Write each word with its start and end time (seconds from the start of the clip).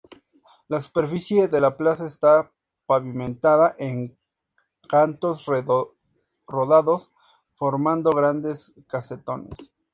La 0.73 0.77
superficie 0.85 1.43
de 1.47 1.61
la 1.61 1.77
plaza 1.77 2.07
está 2.07 2.51
pavimentada 2.87 3.75
en 3.77 4.17
cantos 4.89 5.45
rodados 6.47 7.11
formando 7.53 8.09
grandes 8.09 8.73
casetones. 8.87 9.59